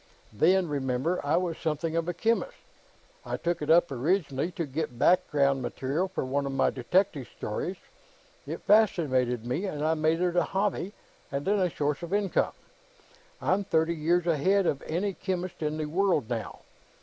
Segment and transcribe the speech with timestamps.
[0.33, 2.57] Then, remember, I was something of a chemist.
[3.23, 7.75] I took it up, originally, to get background material for one of my detective stories;
[8.47, 10.93] it fascinated me, and I made it a hobby,
[11.31, 12.53] and then a source of income.
[13.43, 16.61] I'm thirty years ahead of any chemist in the world, now.